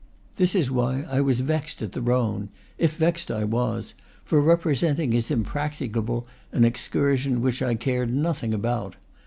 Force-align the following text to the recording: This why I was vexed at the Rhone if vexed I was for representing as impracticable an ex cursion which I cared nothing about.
This 0.37 0.55
why 0.71 1.03
I 1.11 1.21
was 1.21 1.41
vexed 1.41 1.83
at 1.83 1.91
the 1.91 2.01
Rhone 2.01 2.49
if 2.79 2.95
vexed 2.95 3.29
I 3.29 3.43
was 3.43 3.93
for 4.25 4.41
representing 4.41 5.13
as 5.15 5.29
impracticable 5.29 6.25
an 6.51 6.65
ex 6.65 6.89
cursion 6.89 7.37
which 7.41 7.61
I 7.61 7.75
cared 7.75 8.11
nothing 8.11 8.51
about. 8.51 8.95